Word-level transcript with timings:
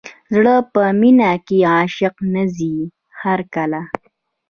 زړه 0.35 0.55
په 0.73 0.81
مینه 0.99 1.31
کې 1.47 1.57
عاشق 1.71 2.15
نه 2.33 2.43
ځي 2.55 2.75
هر 3.21 3.39
کله. 3.53 3.81